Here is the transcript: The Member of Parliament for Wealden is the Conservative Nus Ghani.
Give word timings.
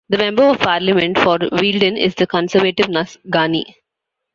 The 0.09 0.17
Member 0.17 0.45
of 0.49 0.57
Parliament 0.61 1.19
for 1.19 1.37
Wealden 1.51 1.95
is 1.95 2.15
the 2.15 2.25
Conservative 2.25 2.89
Nus 2.89 3.17
Ghani. 3.29 3.63